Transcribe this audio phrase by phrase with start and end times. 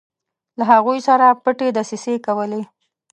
[0.57, 2.61] له هغوی سره پټې دسیسې کولې.